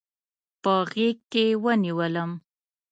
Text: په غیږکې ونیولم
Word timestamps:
په 0.63 0.73
غیږکې 0.89 1.45
ونیولم 1.63 2.31